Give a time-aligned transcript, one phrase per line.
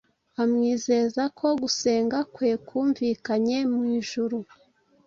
[0.41, 4.37] amwizeza ko gusenga kwe kumvikanye mu ijuru.